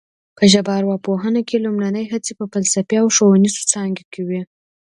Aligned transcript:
په 0.37 0.43
ژبارواپوهنه 0.51 1.41
کې 1.47 1.63
لومړنۍ 1.65 2.05
هڅې 2.13 2.31
په 2.39 2.45
فلسفي 2.53 2.95
او 3.01 3.07
ښوونیزو 3.15 3.61
څانګو 3.71 4.03
کې 4.11 4.21
وې 4.27 4.41